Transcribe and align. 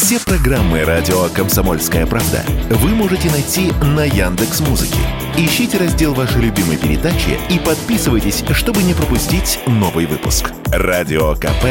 Все 0.00 0.20
программы 0.20 0.84
радио 0.84 1.24
Комсомольская 1.34 2.06
правда 2.06 2.44
вы 2.70 2.90
можете 2.90 3.28
найти 3.32 3.72
на 3.82 4.04
Яндекс 4.04 4.60
Музыке. 4.60 5.00
Ищите 5.36 5.76
раздел 5.76 6.14
вашей 6.14 6.40
любимой 6.40 6.76
передачи 6.76 7.36
и 7.50 7.58
подписывайтесь, 7.58 8.44
чтобы 8.52 8.84
не 8.84 8.94
пропустить 8.94 9.58
новый 9.66 10.06
выпуск. 10.06 10.52
Радио 10.66 11.34
КП 11.34 11.64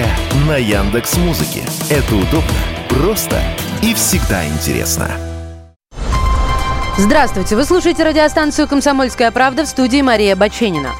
на 0.46 0.58
Яндекс 0.58 1.16
Музыке. 1.16 1.64
Это 1.90 2.16
удобно, 2.16 2.52
просто 2.90 3.42
и 3.82 3.94
всегда 3.94 4.46
интересно. 4.46 5.10
Здравствуйте, 6.98 7.56
вы 7.56 7.64
слушаете 7.64 8.04
радиостанцию 8.04 8.68
«Комсомольская 8.68 9.32
правда» 9.32 9.64
в 9.64 9.70
студии 9.70 10.02
Мария 10.02 10.36
Баченина. 10.36 10.92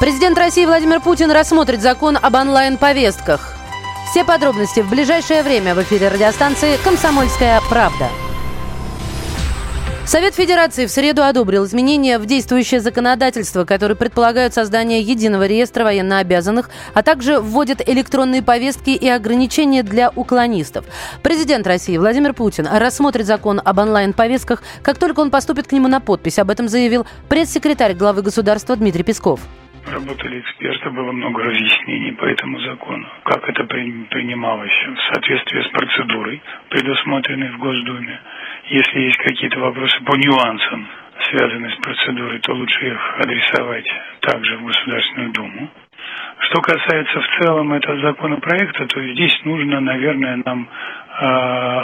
Президент 0.00 0.38
России 0.38 0.64
Владимир 0.64 1.02
Путин 1.02 1.30
рассмотрит 1.32 1.82
закон 1.82 2.18
об 2.20 2.34
онлайн-повестках. 2.34 3.51
Все 4.12 4.24
подробности 4.24 4.80
в 4.80 4.90
ближайшее 4.90 5.42
время 5.42 5.74
в 5.74 5.82
эфире 5.84 6.08
радиостанции 6.08 6.76
«Комсомольская 6.84 7.62
правда». 7.70 8.10
Совет 10.04 10.34
Федерации 10.34 10.84
в 10.84 10.90
среду 10.90 11.22
одобрил 11.22 11.64
изменения 11.64 12.18
в 12.18 12.26
действующее 12.26 12.82
законодательство, 12.82 13.64
которые 13.64 13.96
предполагают 13.96 14.52
создание 14.52 15.00
единого 15.00 15.46
реестра 15.46 15.84
военнообязанных, 15.84 16.68
а 16.92 17.02
также 17.02 17.40
вводят 17.40 17.80
электронные 17.88 18.42
повестки 18.42 18.90
и 18.90 19.08
ограничения 19.08 19.82
для 19.82 20.10
уклонистов. 20.10 20.84
Президент 21.22 21.66
России 21.66 21.96
Владимир 21.96 22.34
Путин 22.34 22.66
рассмотрит 22.70 23.24
закон 23.24 23.62
об 23.64 23.78
онлайн-повестках, 23.78 24.62
как 24.82 24.98
только 24.98 25.20
он 25.20 25.30
поступит 25.30 25.68
к 25.68 25.72
нему 25.72 25.88
на 25.88 26.00
подпись. 26.00 26.38
Об 26.38 26.50
этом 26.50 26.68
заявил 26.68 27.06
пресс-секретарь 27.30 27.94
главы 27.94 28.20
государства 28.20 28.76
Дмитрий 28.76 29.04
Песков. 29.04 29.40
Работали 29.86 30.40
эксперты, 30.40 30.90
было 30.90 31.10
много 31.10 31.42
разъяснений 31.42 32.12
по 32.12 32.24
этому 32.24 32.60
закону. 32.60 33.06
Как 33.24 33.48
это 33.48 33.64
принималось 33.64 34.72
в 34.86 35.12
соответствии 35.12 35.60
с 35.60 35.68
процедурой, 35.68 36.40
предусмотренной 36.68 37.50
в 37.50 37.58
Госдуме. 37.58 38.20
Если 38.68 39.00
есть 39.00 39.16
какие-то 39.16 39.58
вопросы 39.58 39.98
по 40.04 40.14
нюансам, 40.14 40.86
связанные 41.28 41.72
с 41.72 41.76
процедурой, 41.76 42.38
то 42.40 42.52
лучше 42.54 42.86
их 42.86 43.14
адресовать 43.18 43.86
также 44.20 44.56
в 44.58 44.66
Государственную 44.66 45.32
Думу. 45.32 45.68
Что 46.38 46.60
касается 46.60 47.20
в 47.20 47.40
целом 47.40 47.72
этого 47.72 48.00
законопроекта, 48.00 48.86
то 48.86 49.02
здесь 49.12 49.36
нужно, 49.44 49.80
наверное, 49.80 50.42
нам 50.44 50.68
э, 50.68 51.24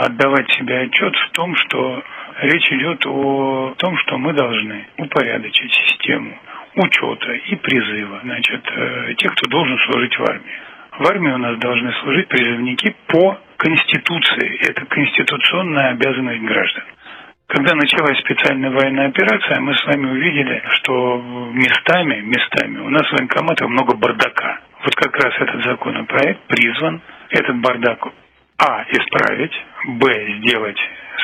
отдавать 0.06 0.50
себе 0.52 0.82
отчет 0.82 1.14
в 1.16 1.30
том, 1.32 1.54
что 1.56 2.02
речь 2.42 2.72
идет 2.72 3.04
о 3.06 3.74
том, 3.76 3.96
что 3.98 4.18
мы 4.18 4.32
должны 4.32 4.86
упорядочить 4.98 5.72
систему 5.72 6.38
учета 6.78 7.32
и 7.32 7.56
призыва, 7.56 8.20
значит, 8.22 8.62
э, 8.70 9.14
тех, 9.18 9.32
кто 9.32 9.50
должен 9.50 9.78
служить 9.78 10.18
в 10.18 10.22
армии. 10.22 10.58
В 10.98 11.06
армии 11.08 11.32
у 11.32 11.38
нас 11.38 11.58
должны 11.58 11.92
служить 12.02 12.28
призывники 12.28 12.94
по 13.06 13.38
Конституции. 13.56 14.68
Это 14.68 14.84
конституционная 14.86 15.90
обязанность 15.90 16.42
граждан. 16.42 16.84
Когда 17.48 17.74
началась 17.74 18.18
специальная 18.18 18.70
военная 18.70 19.08
операция, 19.08 19.60
мы 19.60 19.74
с 19.74 19.84
вами 19.86 20.10
увидели, 20.10 20.62
что 20.74 21.22
местами, 21.52 22.20
местами 22.20 22.78
у 22.78 22.90
нас 22.90 23.08
в 23.08 23.12
военкоматах 23.12 23.68
много 23.68 23.96
бардака. 23.96 24.60
Вот 24.84 24.94
как 24.94 25.16
раз 25.16 25.34
этот 25.40 25.64
законопроект 25.64 26.40
призван 26.46 27.00
этот 27.30 27.56
бардак 27.56 28.06
а. 28.58 28.84
исправить, 28.90 29.52
б. 29.86 30.38
сделать 30.40 30.78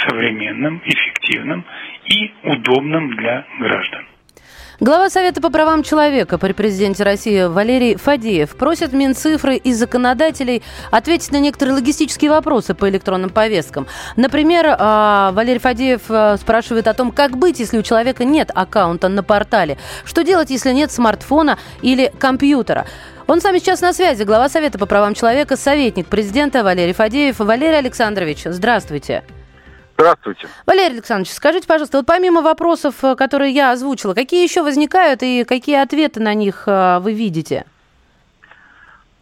современным, 0.08 0.80
эффективным 0.84 1.64
и 2.06 2.32
удобным 2.44 3.16
для 3.16 3.44
граждан. 3.58 4.06
Глава 4.84 5.08
Совета 5.08 5.40
по 5.40 5.48
правам 5.48 5.82
человека 5.82 6.36
при 6.36 6.52
президенте 6.52 7.04
России 7.04 7.44
Валерий 7.44 7.96
Фадеев 7.96 8.54
просит 8.54 8.92
Минцифры 8.92 9.56
и 9.56 9.72
законодателей 9.72 10.62
ответить 10.90 11.32
на 11.32 11.40
некоторые 11.40 11.76
логистические 11.76 12.30
вопросы 12.30 12.74
по 12.74 12.86
электронным 12.90 13.30
повесткам. 13.30 13.86
Например, 14.16 14.76
а, 14.78 15.32
Валерий 15.32 15.58
Фадеев 15.58 16.02
а, 16.10 16.36
спрашивает 16.36 16.86
о 16.86 16.92
том, 16.92 17.12
как 17.12 17.38
быть, 17.38 17.60
если 17.60 17.78
у 17.78 17.82
человека 17.82 18.26
нет 18.26 18.50
аккаунта 18.54 19.08
на 19.08 19.22
портале. 19.22 19.78
Что 20.04 20.22
делать, 20.22 20.50
если 20.50 20.70
нет 20.72 20.92
смартфона 20.92 21.58
или 21.80 22.12
компьютера? 22.18 22.84
Он 23.26 23.40
с 23.40 23.44
вами 23.44 23.60
сейчас 23.60 23.80
на 23.80 23.94
связи. 23.94 24.24
Глава 24.24 24.50
Совета 24.50 24.78
по 24.78 24.84
правам 24.84 25.14
человека, 25.14 25.56
советник 25.56 26.08
президента 26.08 26.62
Валерий 26.62 26.92
Фадеев. 26.92 27.38
Валерий 27.38 27.78
Александрович, 27.78 28.42
здравствуйте. 28.44 29.22
Здравствуйте. 29.24 29.43
Валерий 30.66 30.94
Александрович, 30.94 31.32
скажите, 31.32 31.66
пожалуйста, 31.66 31.98
вот 31.98 32.06
помимо 32.06 32.42
вопросов, 32.42 32.96
э, 33.02 33.14
которые 33.14 33.52
я 33.52 33.72
озвучила, 33.72 34.14
какие 34.14 34.42
еще 34.42 34.62
возникают 34.62 35.22
и 35.22 35.44
какие 35.44 35.76
ответы 35.76 36.20
на 36.20 36.34
них 36.34 36.64
э, 36.66 36.98
вы 37.00 37.12
видите? 37.12 37.64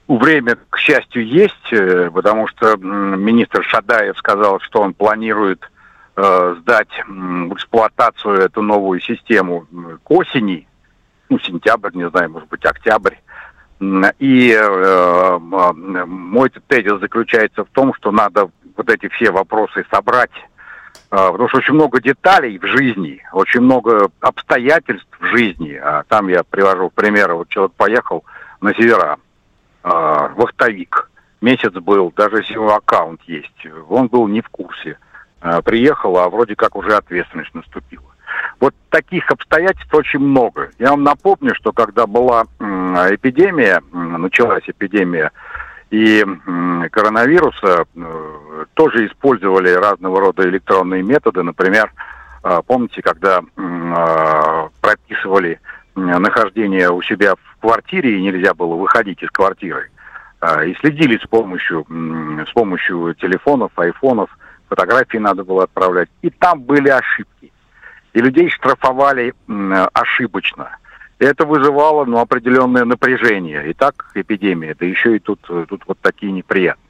Время, 0.08 0.58
к 0.68 0.78
счастью, 0.78 1.26
есть, 1.26 1.72
э, 1.72 2.10
потому 2.12 2.46
что 2.48 2.76
министр 2.76 3.62
Шадаев 3.64 4.18
сказал, 4.18 4.60
что 4.60 4.80
он 4.80 4.94
планирует 4.94 5.70
э, 6.16 6.56
сдать 6.60 6.90
в 7.06 7.54
эксплуатацию 7.54 8.34
эту 8.40 8.62
новую 8.62 9.00
систему 9.00 9.66
к 10.02 10.10
осени, 10.10 10.66
ну, 11.28 11.38
сентябрь, 11.38 11.92
не 11.94 12.08
знаю, 12.10 12.30
может 12.30 12.48
быть, 12.48 12.64
октябрь. 12.64 13.14
И 14.18 14.56
э, 14.56 15.38
мой 15.38 16.50
тезис 16.68 17.00
заключается 17.00 17.64
в 17.64 17.68
том, 17.68 17.94
что 17.94 18.10
надо 18.12 18.50
вот 18.76 18.90
эти 18.90 19.08
все 19.08 19.30
вопросы 19.30 19.84
собрать 19.90 20.30
потому 21.12 21.48
что 21.50 21.58
очень 21.58 21.74
много 21.74 22.00
деталей 22.00 22.58
в 22.58 22.64
жизни, 22.64 23.22
очень 23.32 23.60
много 23.60 24.10
обстоятельств 24.20 25.08
в 25.20 25.26
жизни. 25.26 25.74
А 25.74 26.04
там 26.08 26.28
я 26.28 26.42
привожу 26.42 26.88
пример, 26.88 27.34
вот 27.34 27.50
человек 27.50 27.72
поехал 27.76 28.24
на 28.62 28.72
севера, 28.74 29.18
а, 29.82 30.28
вахтовик, 30.28 31.10
месяц 31.42 31.72
был, 31.72 32.12
даже 32.16 32.38
если 32.38 32.54
его 32.54 32.74
аккаунт 32.74 33.20
есть, 33.26 33.66
он 33.90 34.06
был 34.06 34.26
не 34.26 34.40
в 34.40 34.48
курсе. 34.48 34.96
А, 35.42 35.60
приехал, 35.60 36.16
а 36.16 36.30
вроде 36.30 36.56
как 36.56 36.76
уже 36.76 36.96
ответственность 36.96 37.54
наступила. 37.54 38.04
Вот 38.58 38.74
таких 38.88 39.30
обстоятельств 39.30 39.92
очень 39.92 40.20
много. 40.20 40.70
Я 40.78 40.92
вам 40.92 41.02
напомню, 41.02 41.54
что 41.54 41.72
когда 41.72 42.06
была 42.06 42.44
эпидемия, 42.60 43.82
началась 43.92 44.62
эпидемия 44.66 45.30
и 45.92 46.24
коронавируса 46.90 47.84
э, 47.94 48.64
тоже 48.72 49.06
использовали 49.06 49.68
разного 49.72 50.20
рода 50.20 50.48
электронные 50.48 51.02
методы. 51.02 51.42
Например, 51.42 51.92
э, 52.42 52.60
помните, 52.66 53.02
когда 53.02 53.40
э, 53.40 54.68
прописывали 54.80 55.60
нахождение 55.94 56.90
у 56.90 57.02
себя 57.02 57.34
в 57.34 57.60
квартире 57.60 58.16
и 58.16 58.22
нельзя 58.22 58.54
было 58.54 58.74
выходить 58.74 59.22
из 59.22 59.28
квартиры. 59.28 59.90
И 60.66 60.74
следили 60.80 61.18
с 61.18 61.28
помощью, 61.28 61.84
с 61.86 62.52
помощью 62.54 63.14
телефонов, 63.14 63.70
айфонов, 63.76 64.30
фотографии 64.70 65.18
надо 65.18 65.44
было 65.44 65.64
отправлять. 65.64 66.08
И 66.22 66.30
там 66.30 66.62
были 66.62 66.88
ошибки. 66.88 67.52
И 68.14 68.20
людей 68.20 68.48
штрафовали 68.48 69.34
ошибочно 69.92 70.78
это 71.18 71.44
вызывало 71.44 72.04
ну, 72.04 72.18
определенное 72.18 72.84
напряжение. 72.84 73.70
И 73.70 73.74
так 73.74 74.10
эпидемия, 74.14 74.74
да 74.78 74.86
еще 74.86 75.16
и 75.16 75.18
тут, 75.18 75.40
тут 75.42 75.82
вот 75.86 75.98
такие 76.00 76.32
неприятные. 76.32 76.82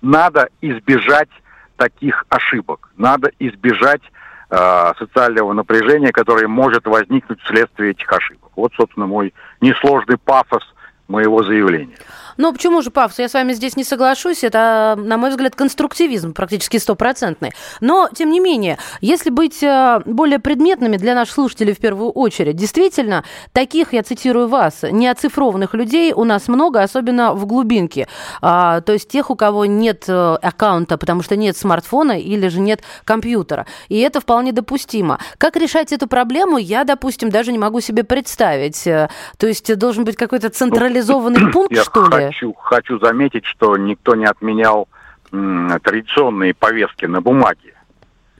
Надо 0.00 0.48
избежать 0.60 1.30
таких 1.76 2.24
ошибок. 2.28 2.90
Надо 2.96 3.30
избежать 3.38 4.02
э, 4.50 4.92
социального 4.98 5.52
напряжения, 5.52 6.12
которое 6.12 6.48
может 6.48 6.86
возникнуть 6.86 7.40
вследствие 7.42 7.92
этих 7.92 8.10
ошибок. 8.12 8.52
Вот, 8.56 8.72
собственно, 8.74 9.06
мой 9.06 9.34
несложный 9.60 10.18
пафос 10.18 10.62
моего 11.08 11.42
заявления. 11.42 11.96
Ну, 12.36 12.52
почему 12.52 12.82
же 12.82 12.90
пафос? 12.90 13.18
Я 13.18 13.28
с 13.28 13.34
вами 13.34 13.52
здесь 13.52 13.76
не 13.76 13.84
соглашусь. 13.84 14.44
Это, 14.44 14.96
на 14.98 15.16
мой 15.16 15.30
взгляд, 15.30 15.54
конструктивизм 15.54 16.32
практически 16.32 16.78
стопроцентный. 16.78 17.52
Но, 17.80 18.08
тем 18.14 18.30
не 18.30 18.40
менее, 18.40 18.78
если 19.00 19.30
быть 19.30 19.62
э, 19.62 20.00
более 20.04 20.38
предметными 20.38 20.96
для 20.96 21.14
наших 21.14 21.34
слушателей 21.34 21.74
в 21.74 21.78
первую 21.78 22.10
очередь, 22.10 22.56
действительно, 22.56 23.24
таких, 23.52 23.92
я 23.92 24.02
цитирую 24.02 24.48
вас, 24.48 24.82
неоцифрованных 24.82 25.74
людей 25.74 26.12
у 26.12 26.24
нас 26.24 26.48
много, 26.48 26.82
особенно 26.82 27.34
в 27.34 27.46
глубинке. 27.46 28.08
А, 28.40 28.80
то 28.80 28.92
есть 28.92 29.08
тех, 29.08 29.30
у 29.30 29.36
кого 29.36 29.64
нет 29.64 30.04
э, 30.08 30.36
аккаунта, 30.42 30.98
потому 30.98 31.22
что 31.22 31.36
нет 31.36 31.56
смартфона 31.56 32.18
или 32.18 32.48
же 32.48 32.60
нет 32.60 32.82
компьютера. 33.04 33.66
И 33.88 33.98
это 33.98 34.20
вполне 34.20 34.52
допустимо. 34.52 35.18
Как 35.38 35.56
решать 35.56 35.92
эту 35.92 36.06
проблему, 36.06 36.58
я, 36.58 36.84
допустим, 36.84 37.30
даже 37.30 37.52
не 37.52 37.58
могу 37.58 37.80
себе 37.80 38.04
представить. 38.04 38.86
Э, 38.86 39.08
то 39.38 39.46
есть 39.46 39.74
должен 39.76 40.04
быть 40.04 40.16
какой-то 40.16 40.48
централизованный 40.50 41.50
пункт, 41.52 41.76
что 41.76 42.08
ли? 42.16 42.23
Хочу, 42.26 42.52
хочу 42.54 42.98
заметить, 42.98 43.44
что 43.44 43.76
никто 43.76 44.14
не 44.14 44.26
отменял 44.26 44.88
м, 45.32 45.78
традиционные 45.82 46.54
повестки 46.54 47.06
на 47.06 47.20
бумаге. 47.20 47.74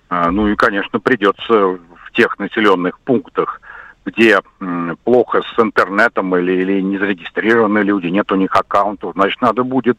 А, 0.08 0.30
ну 0.30 0.48
и, 0.48 0.54
конечно, 0.54 1.00
придется 1.00 1.52
в 1.54 2.12
тех 2.12 2.38
населенных 2.38 2.98
пунктах, 3.00 3.60
где 4.04 4.40
м, 4.60 4.96
плохо 5.04 5.42
с 5.42 5.58
интернетом 5.58 6.36
или, 6.36 6.52
или 6.52 6.80
не 6.80 6.98
зарегистрированы 6.98 7.78
люди, 7.78 8.06
нет 8.08 8.30
у 8.32 8.36
них 8.36 8.54
аккаунтов, 8.54 9.14
значит, 9.14 9.40
надо 9.40 9.64
будет 9.64 9.98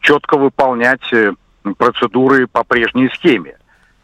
четко 0.00 0.36
выполнять 0.36 1.12
э, 1.12 1.32
процедуры 1.78 2.46
по 2.46 2.64
прежней 2.64 3.08
схеме. 3.08 3.56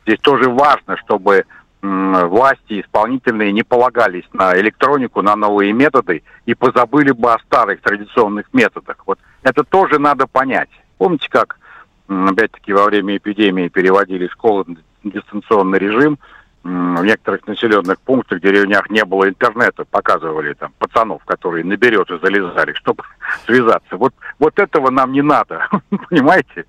Здесь 0.05 0.19
тоже 0.21 0.49
важно, 0.51 0.97
чтобы 0.97 1.45
власти 1.83 2.81
исполнительные 2.81 3.53
не 3.53 3.65
полагались 3.65 4.25
на 4.33 4.59
электронику, 4.59 5.21
на 5.21 5.35
новые 5.35 5.73
методы 5.73 6.23
и 6.47 6.55
позабыли 6.55 7.11
бы 7.11 7.33
о 7.33 7.39
старых 7.41 7.81
традиционных 7.81 8.47
методах. 8.53 8.97
Вот 9.07 9.19
это 9.43 9.65
тоже 9.65 9.99
надо 9.99 10.27
понять. 10.27 10.71
Помните, 10.99 11.29
как 11.29 11.59
опять-таки 12.07 12.73
во 12.73 12.85
время 12.85 13.17
эпидемии 13.17 13.69
переводили 13.69 14.29
школы 14.29 14.65
на 14.67 15.11
дистанционный 15.11 15.79
режим, 15.79 16.19
в 16.65 17.05
некоторых 17.05 17.45
населенных 17.49 17.99
пунктах, 18.01 18.41
деревнях 18.41 18.89
не 18.89 19.05
было 19.05 19.29
интернета, 19.29 19.85
показывали 19.85 20.55
там 20.55 20.73
пацанов, 20.79 21.25
которые 21.25 21.65
на 21.65 21.77
березы 21.77 22.21
залезали, 22.23 22.73
чтобы 22.75 23.03
связаться. 23.47 23.97
Вот, 23.97 24.15
вот 24.39 24.59
этого 24.59 24.91
нам 24.91 25.11
не 25.13 25.23
надо, 25.23 25.69
понимаете? 26.09 26.67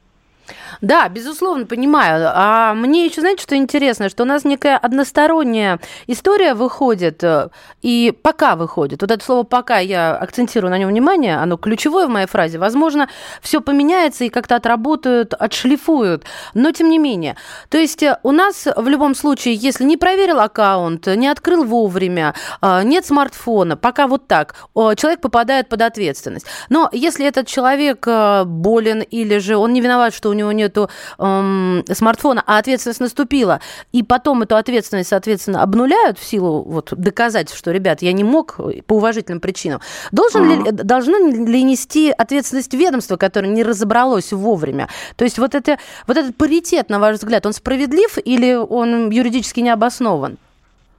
Да, 0.81 1.07
безусловно, 1.09 1.65
понимаю. 1.65 2.31
А 2.33 2.73
мне 2.73 3.05
еще, 3.05 3.21
знаете, 3.21 3.43
что 3.43 3.55
интересно, 3.55 4.09
что 4.09 4.23
у 4.23 4.25
нас 4.25 4.43
некая 4.43 4.77
односторонняя 4.77 5.79
история 6.07 6.53
выходит, 6.53 7.23
э, 7.23 7.49
и 7.81 8.13
пока 8.21 8.55
выходит. 8.55 9.01
Вот 9.01 9.11
это 9.11 9.23
слово 9.23 9.43
«пока» 9.43 9.79
я 9.79 10.15
акцентирую 10.15 10.71
на 10.71 10.77
нем 10.77 10.89
внимание, 10.89 11.37
оно 11.37 11.57
ключевое 11.57 12.07
в 12.07 12.09
моей 12.09 12.27
фразе. 12.27 12.57
Возможно, 12.57 13.09
все 13.41 13.61
поменяется 13.61 14.23
и 14.23 14.29
как-то 14.29 14.55
отработают, 14.55 15.33
отшлифуют, 15.33 16.25
но 16.53 16.71
тем 16.71 16.89
не 16.89 16.99
менее. 16.99 17.35
То 17.69 17.77
есть 17.77 18.03
э, 18.03 18.17
у 18.23 18.31
нас 18.31 18.67
в 18.75 18.87
любом 18.87 19.15
случае, 19.15 19.55
если 19.55 19.83
не 19.83 19.97
проверил 19.97 20.39
аккаунт, 20.39 21.07
не 21.07 21.27
открыл 21.27 21.63
вовремя, 21.63 22.33
э, 22.61 22.83
нет 22.83 23.05
смартфона, 23.05 23.77
пока 23.77 24.07
вот 24.07 24.27
так, 24.27 24.55
человек 24.73 25.21
попадает 25.21 25.69
под 25.69 25.81
ответственность. 25.81 26.45
Но 26.69 26.89
если 26.91 27.25
этот 27.25 27.47
человек 27.47 28.07
болен 28.45 29.01
или 29.01 29.37
же 29.37 29.55
он 29.55 29.73
не 29.73 29.81
виноват, 29.81 30.13
что 30.13 30.29
у 30.29 30.33
него 30.33 30.51
нету 30.63 30.89
эм, 31.19 31.83
смартфона, 31.91 32.43
а 32.45 32.57
ответственность 32.57 32.99
наступила, 32.99 33.59
и 33.91 34.03
потом 34.03 34.41
эту 34.41 34.55
ответственность, 34.55 35.09
соответственно, 35.09 35.61
обнуляют 35.61 36.17
в 36.17 36.23
силу 36.23 36.63
вот, 36.63 36.93
доказательств, 36.95 37.57
что, 37.57 37.71
ребят, 37.71 38.01
я 38.01 38.13
не 38.13 38.23
мог 38.23 38.59
по 38.87 38.93
уважительным 38.95 39.39
причинам, 39.39 39.81
должен 40.11 40.43
mm-hmm. 40.43 40.65
ли, 40.65 40.71
должно 40.83 41.17
ли 41.17 41.63
нести 41.63 42.11
ответственность 42.11 42.73
ведомства, 42.73 43.17
которое 43.17 43.49
не 43.49 43.63
разобралось 43.63 44.31
вовремя? 44.33 44.87
То 45.15 45.23
есть 45.23 45.37
вот, 45.37 45.55
это, 45.55 45.77
вот 46.07 46.17
этот 46.17 46.35
паритет, 46.35 46.89
на 46.89 46.99
ваш 46.99 47.17
взгляд, 47.17 47.45
он 47.45 47.53
справедлив 47.53 48.17
или 48.23 48.53
он 48.55 49.09
юридически 49.09 49.59
не 49.59 49.69
обоснован? 49.69 50.37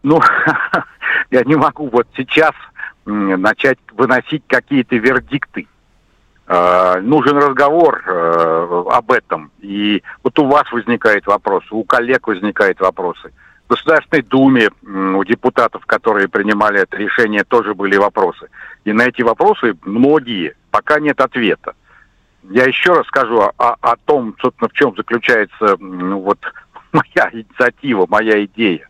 Ну, 0.02 0.20
я 1.30 1.42
не 1.44 1.56
могу 1.56 1.88
вот 1.88 2.06
сейчас 2.16 2.52
начать 3.06 3.78
выносить 3.92 4.42
какие-то 4.46 4.96
вердикты. 4.96 5.66
Э, 6.46 7.00
нужен 7.00 7.38
разговор 7.38 8.02
э, 8.06 8.84
об 8.90 9.12
этом. 9.12 9.50
И 9.60 10.02
вот 10.22 10.38
у 10.38 10.46
вас 10.46 10.70
возникает 10.72 11.26
вопрос, 11.26 11.64
у 11.70 11.84
коллег 11.84 12.26
возникают 12.26 12.80
вопросы. 12.80 13.32
В 13.66 13.70
Государственной 13.70 14.22
Думе 14.22 14.68
у 14.82 15.24
депутатов, 15.24 15.86
которые 15.86 16.28
принимали 16.28 16.80
это 16.80 16.98
решение, 16.98 17.44
тоже 17.44 17.74
были 17.74 17.96
вопросы. 17.96 18.48
И 18.84 18.92
на 18.92 19.06
эти 19.06 19.22
вопросы 19.22 19.74
многие, 19.84 20.54
пока 20.70 21.00
нет 21.00 21.18
ответа. 21.22 21.74
Я 22.50 22.64
еще 22.64 22.92
раз 22.92 23.06
скажу 23.06 23.40
о, 23.40 23.76
о 23.80 23.96
том, 24.04 24.36
собственно, 24.38 24.68
в 24.68 24.74
чем 24.74 24.94
заключается 24.94 25.78
ну, 25.78 26.20
вот, 26.20 26.38
моя 26.92 27.30
инициатива, 27.32 28.06
моя 28.06 28.44
идея. 28.44 28.86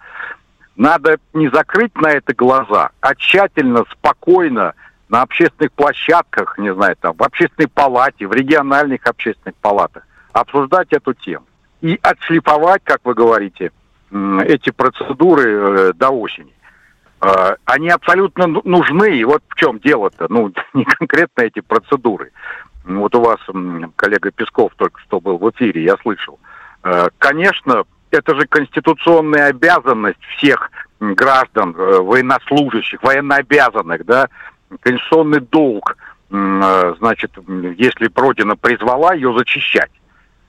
Надо 0.75 1.19
не 1.33 1.49
закрыть 1.51 1.95
на 1.95 2.09
это 2.09 2.35
глаза, 2.35 2.91
а 3.01 3.15
тщательно, 3.15 3.85
спокойно 3.93 4.75
на 5.15 5.23
общественных 5.23 5.71
площадках, 5.71 6.59
не 6.59 6.75
знаю, 6.75 6.97
там, 7.01 7.15
в 7.17 7.23
общественной 7.23 7.69
палате, 7.69 8.27
в 8.27 8.33
региональных 8.33 9.07
общественных 9.07 9.55
палатах 9.59 10.03
обсуждать 10.33 10.89
эту 10.91 11.15
тему. 11.15 11.47
И 11.83 12.01
отшлифовать, 12.03 12.83
как 12.83 12.99
вы 13.05 13.15
говорите, 13.15 13.71
эти 14.11 14.71
процедуры 14.71 15.45
э, 15.45 15.93
до 15.95 16.11
осени. 16.11 16.53
Э, 17.21 17.55
они 17.65 17.91
абсолютно 17.91 18.49
нужны. 18.49 19.17
И 19.17 19.23
вот 19.23 19.45
в 19.49 19.55
чем 19.55 19.79
дело-то. 19.79 20.27
Ну, 20.31 20.53
не 20.75 20.85
конкретно 20.85 21.43
эти 21.43 21.61
процедуры. 21.61 22.33
Вот 22.85 23.15
у 23.15 23.21
вас 23.21 23.39
коллега 23.95 24.33
Песков 24.33 24.73
только 24.75 25.01
что 25.03 25.21
был 25.21 25.39
в 25.39 25.49
эфире, 25.51 25.85
я 25.85 25.97
слышал. 25.99 26.41
Э, 26.83 27.11
конечно, 27.19 27.85
это 28.11 28.35
же 28.35 28.49
конституционная 28.49 29.47
обязанность 29.51 30.23
всех 30.37 30.73
граждан, 30.99 31.73
военнослужащих, 31.73 33.01
военнообязанных, 33.03 34.05
да, 34.07 34.29
конституционный 34.81 35.41
долг, 35.41 35.97
э, 36.31 36.95
значит, 36.99 37.33
если 37.79 38.11
Родина 38.15 38.57
призвала 38.57 39.15
ее 39.15 39.37
зачищать, 39.37 39.91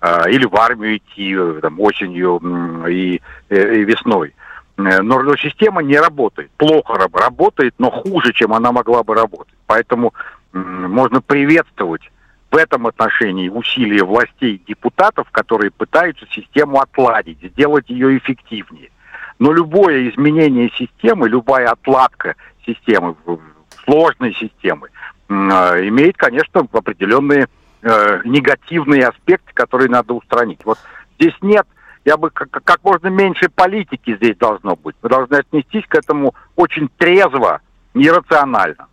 э, 0.02 0.32
или 0.32 0.46
в 0.46 0.56
армию 0.56 0.98
идти 0.98 1.36
э, 1.38 1.60
там, 1.62 1.80
осенью 1.80 2.42
и, 2.88 3.22
и 3.50 3.86
весной. 3.86 4.34
Но 4.78 5.36
система 5.38 5.82
не 5.82 5.98
работает. 5.98 6.52
Плохо 6.58 7.08
работает, 7.14 7.76
но 7.78 7.90
хуже, 7.90 8.34
чем 8.34 8.52
она 8.52 8.74
могла 8.74 9.04
бы 9.04 9.16
работать. 9.16 9.56
Поэтому 9.68 10.14
можно 10.52 11.22
приветствовать 11.22 12.02
в 12.52 12.58
этом 12.58 12.86
отношении 12.88 13.48
усилия 13.48 14.04
властей 14.04 14.56
и 14.56 14.62
депутатов, 14.68 15.30
которые 15.32 15.72
пытаются 15.72 16.26
систему 16.30 16.80
отладить, 16.80 17.40
сделать 17.42 17.90
ее 17.90 18.18
эффективнее. 18.18 18.90
Но 19.40 19.52
любое 19.52 20.10
изменение 20.10 20.70
системы, 20.78 21.28
любая 21.28 21.70
отладка 21.70 22.36
системы 22.66 23.16
сложной 23.86 24.34
системы, 24.34 24.90
а, 25.30 25.80
имеет, 25.80 26.18
конечно, 26.18 26.68
определенные 26.72 27.48
э, 27.82 28.22
негативные 28.26 29.08
аспекты, 29.08 29.52
которые 29.54 29.90
надо 29.90 30.14
устранить. 30.14 30.60
Вот 30.66 30.80
здесь 31.20 31.36
нет, 31.42 31.68
я 32.04 32.18
бы 32.18 32.30
как, 32.30 32.84
можно 32.84 33.08
меньше 33.08 33.50
политики 33.50 34.16
здесь 34.16 34.38
должно 34.38 34.76
быть. 34.76 34.96
Мы 35.02 35.10
должны 35.10 35.36
отнестись 35.36 35.86
к 35.88 35.96
этому 35.96 36.36
очень 36.56 36.90
трезво, 36.98 37.62
нерационально. 37.94 38.88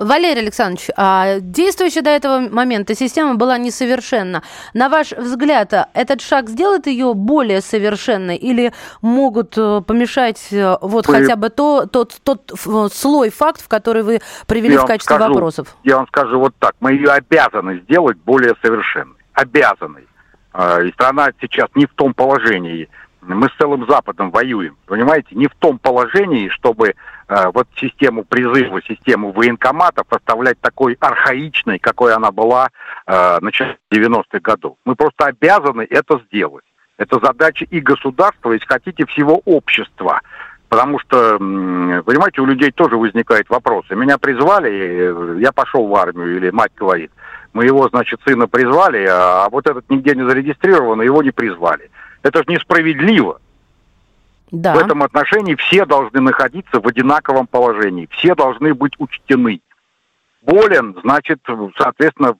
Валерий 0.00 0.40
Александрович, 0.40 0.88
а 0.96 1.40
действующая 1.40 2.00
до 2.00 2.10
этого 2.10 2.40
момента 2.40 2.94
система 2.94 3.34
была 3.34 3.58
несовершенна. 3.58 4.42
На 4.72 4.88
ваш 4.88 5.12
взгляд, 5.12 5.72
этот 5.92 6.22
шаг 6.22 6.48
сделает 6.48 6.86
ее 6.86 7.12
более 7.14 7.60
совершенной 7.60 8.36
или 8.36 8.72
могут 9.02 9.58
э, 9.58 9.82
помешать 9.86 10.48
э, 10.52 10.76
вот 10.80 11.06
вы... 11.06 11.14
хотя 11.14 11.36
бы 11.36 11.50
то, 11.50 11.84
тот, 11.86 12.18
тот 12.24 12.50
слой 12.92 13.30
фактов, 13.30 13.68
который 13.68 14.02
вы 14.02 14.20
привели 14.46 14.74
я 14.74 14.80
в 14.80 14.86
качестве 14.86 15.16
скажу, 15.16 15.34
вопросов? 15.34 15.76
Я 15.84 15.98
вам 15.98 16.06
скажу 16.08 16.40
вот 16.40 16.54
так. 16.58 16.74
Мы 16.80 16.94
ее 16.94 17.10
обязаны 17.10 17.80
сделать 17.80 18.16
более 18.24 18.54
совершенной. 18.62 19.16
Обязаны. 19.34 20.04
А, 20.52 20.80
и 20.80 20.90
страна 20.92 21.28
сейчас 21.40 21.68
не 21.74 21.84
в 21.84 21.92
том 21.94 22.14
положении, 22.14 22.88
мы 23.22 23.48
с 23.48 23.56
целым 23.58 23.86
Западом 23.88 24.30
воюем, 24.30 24.76
понимаете, 24.86 25.28
не 25.32 25.46
в 25.46 25.54
том 25.58 25.78
положении, 25.78 26.48
чтобы 26.48 26.88
э, 26.88 26.94
вот 27.54 27.68
систему 27.76 28.24
призыва, 28.24 28.82
систему 28.82 29.32
военкоматов 29.32 30.06
оставлять 30.10 30.60
такой 30.60 30.96
архаичной, 30.98 31.78
какой 31.78 32.12
она 32.14 32.32
была 32.32 32.70
э, 33.06 33.38
в 33.38 33.42
начале 33.42 33.78
90-х 33.92 34.40
годов. 34.40 34.76
Мы 34.84 34.96
просто 34.96 35.26
обязаны 35.26 35.86
это 35.88 36.20
сделать. 36.26 36.64
Это 36.98 37.18
задача 37.22 37.64
и 37.70 37.80
государства, 37.80 38.52
если 38.52 38.66
хотите, 38.66 39.06
всего 39.06 39.40
общества. 39.44 40.20
Потому 40.68 40.98
что, 41.00 41.38
понимаете, 41.38 42.42
у 42.42 42.46
людей 42.46 42.70
тоже 42.70 42.96
возникают 42.96 43.48
вопросы. 43.48 43.96
Меня 43.96 44.18
призвали, 44.18 45.40
я 45.40 45.50
пошел 45.50 45.86
в 45.86 45.94
армию, 45.96 46.36
или 46.36 46.50
мать 46.50 46.72
говорит, 46.76 47.10
мы 47.52 47.64
его, 47.64 47.88
значит, 47.88 48.20
сына 48.24 48.46
призвали, 48.46 49.04
а 49.10 49.48
вот 49.50 49.66
этот 49.66 49.88
нигде 49.90 50.14
не 50.14 50.28
зарегистрирован, 50.28 51.02
его 51.02 51.22
не 51.22 51.32
призвали. 51.32 51.90
Это 52.22 52.40
же 52.40 52.44
несправедливо. 52.48 53.40
Да. 54.50 54.74
В 54.74 54.78
этом 54.78 55.02
отношении 55.02 55.54
все 55.54 55.84
должны 55.84 56.20
находиться 56.20 56.80
в 56.80 56.86
одинаковом 56.86 57.46
положении. 57.46 58.08
Все 58.10 58.34
должны 58.34 58.74
быть 58.74 58.94
учтены. 58.98 59.60
Болен, 60.42 60.96
значит, 61.02 61.40
соответственно, 61.76 62.34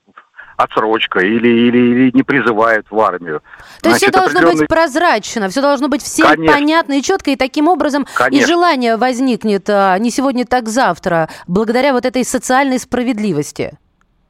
отсрочка 0.57 1.21
или, 1.21 1.49
или, 1.49 1.79
или 1.79 2.11
не 2.15 2.23
призывают 2.23 2.87
в 2.91 3.01
армию. 3.01 3.43
То 3.83 3.91
есть 3.91 4.03
все 4.03 4.11
должно 4.11 4.41
определенный... 4.41 4.61
быть 4.61 4.69
прозрачно, 4.69 5.49
все 5.49 5.63
должно 5.63 5.89
быть 5.89 6.03
всем 6.03 6.27
Конечно. 6.29 6.55
понятно 6.55 6.99
и 6.99 7.03
четко, 7.03 7.31
и 7.31 7.37
таким 7.37 7.69
образом 7.69 8.07
Конечно. 8.15 8.45
и 8.45 8.47
желание 8.47 8.97
возникнет 8.97 9.69
а, 9.69 9.99
не 9.99 10.11
сегодня, 10.11 10.45
так 10.45 10.69
завтра, 10.69 11.29
благодаря 11.47 11.93
вот 11.93 12.05
этой 12.05 12.25
социальной 12.25 12.79
справедливости. 12.79 13.79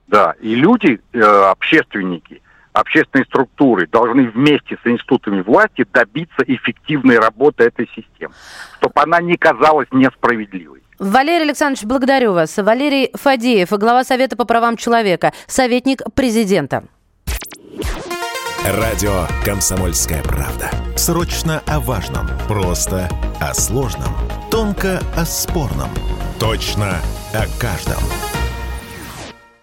Да, 0.06 0.34
и 0.40 0.54
люди, 0.54 1.00
э, 1.12 1.20
общественники, 1.20 2.42
общественные 2.80 3.24
структуры 3.26 3.86
должны 3.86 4.28
вместе 4.30 4.76
с 4.82 4.86
институтами 4.86 5.42
власти 5.42 5.86
добиться 5.92 6.42
эффективной 6.46 7.18
работы 7.18 7.64
этой 7.64 7.88
системы, 7.88 8.34
чтобы 8.78 9.00
она 9.00 9.20
не 9.20 9.36
казалась 9.36 9.88
несправедливой. 9.92 10.82
Валерий 10.98 11.44
Александрович, 11.44 11.84
благодарю 11.84 12.34
вас. 12.34 12.56
Валерий 12.58 13.10
Фадеев, 13.14 13.70
глава 13.70 14.04
Совета 14.04 14.36
по 14.36 14.44
правам 14.44 14.76
человека, 14.76 15.32
советник 15.46 16.02
президента. 16.14 16.84
Радио 18.66 19.26
«Комсомольская 19.42 20.22
правда». 20.22 20.70
Срочно 20.94 21.62
о 21.66 21.80
важном. 21.80 22.28
Просто 22.46 23.08
о 23.40 23.54
сложном. 23.54 24.14
Тонко 24.50 25.00
о 25.16 25.24
спорном. 25.24 25.88
Точно 26.38 27.00
о 27.32 27.46
каждом. 27.58 28.29